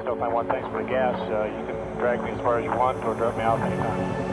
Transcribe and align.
Still 0.00 0.16
find 0.16 0.32
one, 0.32 0.46
thanks 0.46 0.68
for 0.68 0.82
the 0.82 0.88
gas. 0.88 1.18
Uh, 1.20 1.44
you 1.44 1.66
can 1.66 1.76
drag 1.98 2.22
me 2.22 2.30
as 2.30 2.40
far 2.40 2.58
as 2.58 2.64
you 2.64 2.70
want 2.70 3.04
or 3.04 3.14
drop 3.14 3.36
me 3.36 3.42
off 3.44 3.60
anytime. 3.60 4.32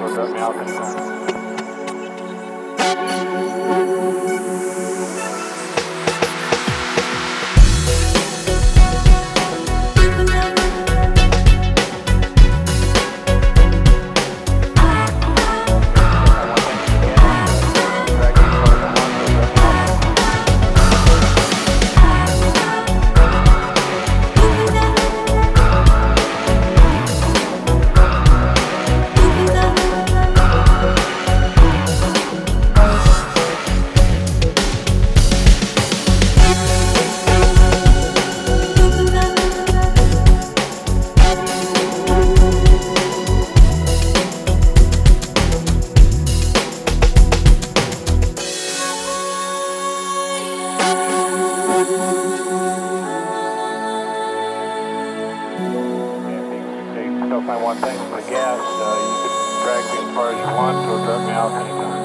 Far 0.00 0.62
as 0.62 1.47
one, 57.68 57.76
thanks 57.78 58.02
for 58.04 58.16
the 58.16 58.30
gas. 58.30 58.60
Uh, 58.60 58.96
you 59.04 59.16
can 59.22 59.34
drag 59.62 59.84
me 59.92 59.98
as 60.08 60.14
far 60.14 60.32
as 60.32 60.38
you 60.38 60.48
want 60.56 60.76
or 60.88 60.98
drop 61.04 61.20
me 61.26 61.34
off 61.34 61.52
anytime. 61.52 61.97